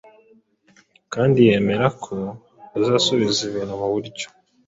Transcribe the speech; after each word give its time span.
kandi 1.13 1.37
yemera 1.47 1.87
ko 2.03 2.15
azasubiza 2.77 3.39
ibintu 3.49 3.73
mu 3.81 3.87
buryo 3.93 4.27